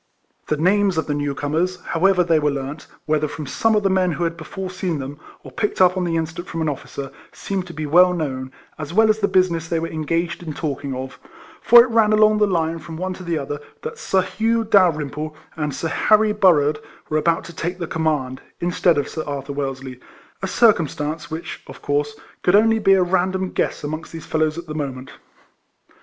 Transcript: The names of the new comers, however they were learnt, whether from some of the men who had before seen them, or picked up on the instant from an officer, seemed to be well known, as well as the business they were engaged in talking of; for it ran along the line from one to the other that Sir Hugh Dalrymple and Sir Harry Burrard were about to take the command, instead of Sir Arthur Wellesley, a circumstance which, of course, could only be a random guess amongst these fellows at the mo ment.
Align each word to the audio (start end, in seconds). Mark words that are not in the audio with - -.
The 0.47 0.57
names 0.57 0.97
of 0.97 1.05
the 1.05 1.13
new 1.13 1.35
comers, 1.35 1.79
however 1.79 2.23
they 2.23 2.39
were 2.39 2.49
learnt, 2.49 2.87
whether 3.05 3.27
from 3.27 3.45
some 3.45 3.75
of 3.75 3.83
the 3.83 3.89
men 3.91 4.13
who 4.13 4.23
had 4.23 4.35
before 4.35 4.71
seen 4.71 4.97
them, 4.97 5.19
or 5.43 5.51
picked 5.51 5.79
up 5.79 5.95
on 5.95 6.05
the 6.05 6.15
instant 6.15 6.47
from 6.47 6.63
an 6.63 6.69
officer, 6.69 7.11
seemed 7.31 7.67
to 7.67 7.73
be 7.75 7.85
well 7.85 8.11
known, 8.11 8.51
as 8.79 8.95
well 8.95 9.11
as 9.11 9.19
the 9.19 9.27
business 9.27 9.67
they 9.67 9.77
were 9.77 9.87
engaged 9.89 10.41
in 10.41 10.53
talking 10.55 10.95
of; 10.95 11.19
for 11.61 11.83
it 11.83 11.91
ran 11.91 12.13
along 12.13 12.39
the 12.39 12.47
line 12.47 12.79
from 12.79 12.97
one 12.97 13.13
to 13.13 13.21
the 13.23 13.37
other 13.37 13.59
that 13.83 13.99
Sir 13.99 14.23
Hugh 14.23 14.63
Dalrymple 14.63 15.35
and 15.55 15.71
Sir 15.71 15.89
Harry 15.89 16.31
Burrard 16.31 16.79
were 17.09 17.17
about 17.19 17.43
to 17.43 17.55
take 17.55 17.77
the 17.77 17.85
command, 17.85 18.41
instead 18.59 18.97
of 18.97 19.07
Sir 19.07 19.23
Arthur 19.27 19.53
Wellesley, 19.53 19.99
a 20.41 20.47
circumstance 20.47 21.29
which, 21.29 21.61
of 21.67 21.83
course, 21.83 22.15
could 22.41 22.55
only 22.55 22.79
be 22.79 22.93
a 22.93 23.03
random 23.03 23.51
guess 23.51 23.83
amongst 23.83 24.13
these 24.13 24.25
fellows 24.25 24.57
at 24.57 24.65
the 24.65 24.73
mo 24.73 24.91
ment. 24.93 25.11